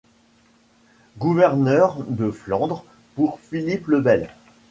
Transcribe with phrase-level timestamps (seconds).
[1.19, 4.31] Gouverneur de Flandre pour Philippe le Bel.